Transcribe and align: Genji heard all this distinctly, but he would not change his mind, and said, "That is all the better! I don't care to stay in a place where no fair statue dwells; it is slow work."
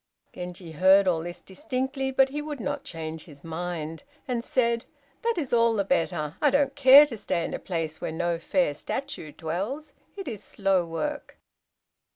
Genji 0.33 0.71
heard 0.71 1.07
all 1.07 1.19
this 1.21 1.41
distinctly, 1.41 2.09
but 2.09 2.29
he 2.29 2.41
would 2.41 2.59
not 2.59 2.83
change 2.83 3.25
his 3.25 3.43
mind, 3.43 4.01
and 4.27 4.43
said, 4.43 4.85
"That 5.21 5.37
is 5.37 5.53
all 5.53 5.75
the 5.75 5.83
better! 5.83 6.37
I 6.41 6.49
don't 6.49 6.73
care 6.73 7.05
to 7.05 7.15
stay 7.15 7.45
in 7.45 7.53
a 7.53 7.59
place 7.59 8.01
where 8.01 8.11
no 8.11 8.39
fair 8.39 8.73
statue 8.73 9.31
dwells; 9.31 9.93
it 10.17 10.27
is 10.27 10.43
slow 10.43 10.87
work." 10.87 11.37